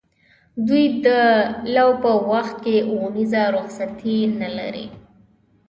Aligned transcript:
دوی 0.67 0.85
د 1.05 1.07
لو 1.75 1.89
په 2.03 2.11
وخت 2.31 2.55
کې 2.63 2.75
اونیزه 2.91 3.43
رخصتي 3.55 4.17
نه 4.41 4.49
لري. 4.57 4.87